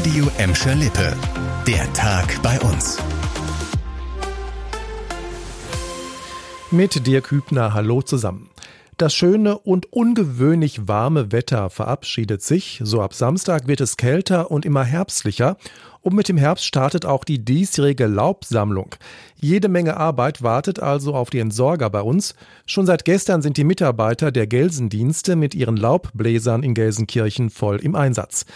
[0.00, 1.14] Radio Emscher Lippe.
[1.66, 2.96] Der Tag bei uns.
[6.70, 8.48] Mit Dirk Hübner, hallo zusammen.
[8.96, 12.80] Das schöne und ungewöhnlich warme Wetter verabschiedet sich.
[12.82, 15.58] So ab Samstag wird es kälter und immer herbstlicher.
[16.00, 18.94] Und mit dem Herbst startet auch die diesjährige Laubsammlung.
[19.36, 22.34] Jede Menge Arbeit wartet also auf die Entsorger bei uns.
[22.64, 27.94] Schon seit gestern sind die Mitarbeiter der Gelsendienste mit ihren Laubbläsern in Gelsenkirchen voll im
[27.94, 28.46] Einsatz.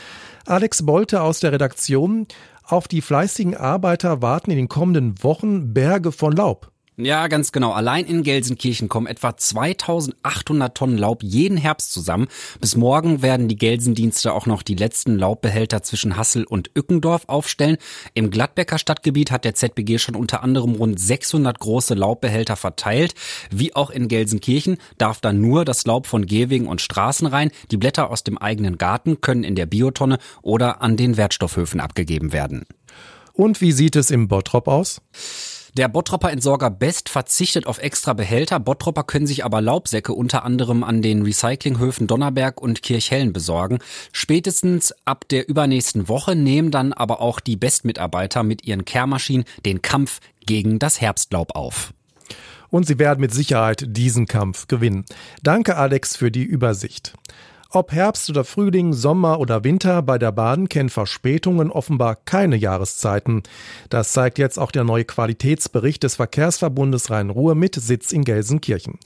[0.46, 2.26] Alex Bolte aus der Redaktion.
[2.64, 6.70] Auf die fleißigen Arbeiter warten in den kommenden Wochen Berge von Laub.
[6.96, 7.72] Ja, ganz genau.
[7.72, 12.28] Allein in Gelsenkirchen kommen etwa 2800 Tonnen Laub jeden Herbst zusammen.
[12.60, 17.78] Bis morgen werden die Gelsendienste auch noch die letzten Laubbehälter zwischen Hassel und Ückendorf aufstellen.
[18.14, 23.14] Im Gladbecker Stadtgebiet hat der ZBG schon unter anderem rund 600 große Laubbehälter verteilt.
[23.50, 27.50] Wie auch in Gelsenkirchen darf dann nur das Laub von Gehwegen und Straßen rein.
[27.72, 32.32] Die Blätter aus dem eigenen Garten können in der Biotonne oder an den Wertstoffhöfen abgegeben
[32.32, 32.66] werden.
[33.32, 35.00] Und wie sieht es im Bottrop aus?
[35.76, 38.60] Der Bottropper Entsorger Best verzichtet auf extra Behälter.
[38.60, 43.80] Bottropper können sich aber Laubsäcke unter anderem an den Recyclinghöfen Donnerberg und Kirchhellen besorgen.
[44.12, 49.82] Spätestens ab der übernächsten Woche nehmen dann aber auch die Best-Mitarbeiter mit ihren Kehrmaschinen den
[49.82, 51.92] Kampf gegen das Herbstlaub auf.
[52.70, 55.04] Und sie werden mit Sicherheit diesen Kampf gewinnen.
[55.42, 57.14] Danke, Alex, für die Übersicht.
[57.74, 63.42] Ob Herbst oder Frühling, Sommer oder Winter, bei der Bahn kennen Verspätungen offenbar keine Jahreszeiten.
[63.90, 69.00] Das zeigt jetzt auch der neue Qualitätsbericht des Verkehrsverbundes Rhein-Ruhr mit Sitz in Gelsenkirchen.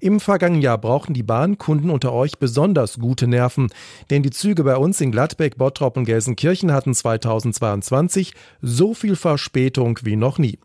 [0.00, 3.68] Im vergangenen Jahr brauchten die Bahnkunden unter euch besonders gute Nerven,
[4.10, 10.00] denn die Züge bei uns in Gladbeck, Bottrop und Gelsenkirchen hatten 2022 so viel Verspätung
[10.02, 10.58] wie noch nie.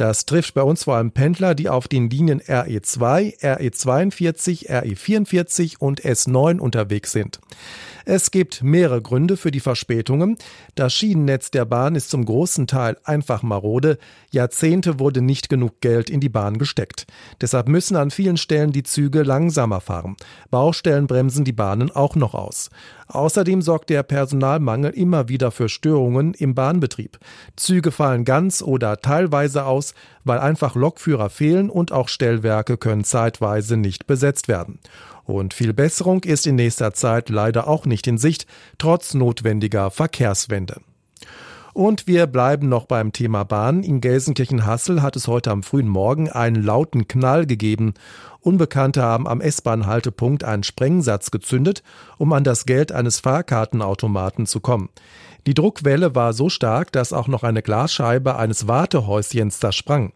[0.00, 6.00] Das trifft bei uns vor allem Pendler, die auf den Linien RE2, RE42, RE44 und
[6.00, 6.58] S9
[7.00, 7.40] unterwegs sind.
[8.06, 10.36] Es gibt mehrere Gründe für die Verspätungen.
[10.74, 13.98] Das Schienennetz der Bahn ist zum großen Teil einfach marode.
[14.30, 17.06] Jahrzehnte wurde nicht genug Geld in die Bahn gesteckt.
[17.40, 20.16] Deshalb müssen an vielen Stellen die Züge langsamer fahren.
[20.50, 22.70] Baustellen bremsen die Bahnen auch noch aus.
[23.06, 27.18] Außerdem sorgt der Personalmangel immer wieder für Störungen im Bahnbetrieb.
[27.56, 29.94] Züge fallen ganz oder teilweise aus,
[30.24, 34.78] weil einfach Lokführer fehlen und auch Stellwerke können zeitweise nicht besetzt werden.
[35.30, 38.46] Und viel Besserung ist in nächster Zeit leider auch nicht in Sicht,
[38.78, 40.80] trotz notwendiger Verkehrswende.
[41.72, 43.84] Und wir bleiben noch beim Thema Bahn.
[43.84, 47.94] In Gelsenkirchen-Hassel hat es heute am frühen Morgen einen lauten Knall gegeben.
[48.40, 51.84] Unbekannte haben am S-Bahn-Haltepunkt einen Sprengsatz gezündet,
[52.18, 54.88] um an das Geld eines Fahrkartenautomaten zu kommen.
[55.46, 60.12] Die Druckwelle war so stark, dass auch noch eine Glasscheibe eines Wartehäuschens zersprang.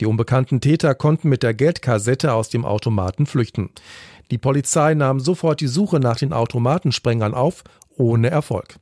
[0.00, 3.70] Die unbekannten Täter konnten mit der Geldkassette aus dem Automaten flüchten.
[4.32, 7.64] Die Polizei nahm sofort die Suche nach den Automatensprengern auf,
[7.98, 8.76] ohne Erfolg.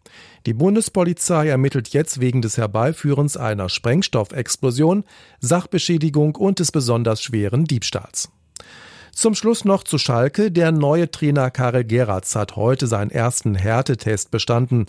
[0.46, 5.02] Die Bundespolizei ermittelt jetzt wegen des Herbeiführens einer Sprengstoffexplosion,
[5.40, 8.30] Sachbeschädigung und des besonders schweren Diebstahls.
[9.12, 10.50] Zum Schluss noch zu Schalke.
[10.50, 14.86] Der neue Trainer Karel Geratz hat heute seinen ersten Härtetest bestanden.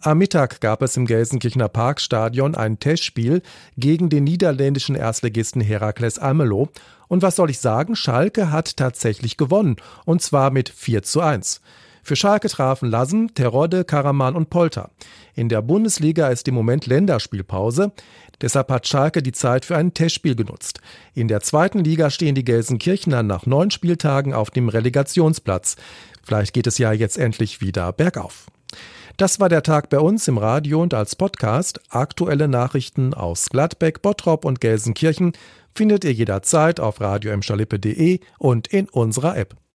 [0.00, 3.42] Am Mittag gab es im Gelsenkirchener Parkstadion ein Testspiel
[3.76, 6.68] gegen den niederländischen Erstligisten Herakles Almelo.
[7.08, 7.96] Und was soll ich sagen?
[7.96, 9.76] Schalke hat tatsächlich gewonnen.
[10.04, 11.60] Und zwar mit 4 zu 1.
[12.04, 14.90] Für Schalke trafen Lassen, Terodde, Karaman und Polter.
[15.34, 17.92] In der Bundesliga ist im Moment Länderspielpause.
[18.42, 20.80] Deshalb hat Schalke die Zeit für ein Testspiel genutzt.
[21.14, 25.76] In der zweiten Liga stehen die Gelsenkirchener nach neun Spieltagen auf dem Relegationsplatz.
[26.22, 28.48] Vielleicht geht es ja jetzt endlich wieder bergauf.
[29.16, 31.80] Das war der Tag bei uns im Radio und als Podcast.
[31.88, 35.32] Aktuelle Nachrichten aus Gladbeck, Bottrop und Gelsenkirchen
[35.74, 37.32] findet ihr jederzeit auf radio
[38.38, 39.56] und in unserer App.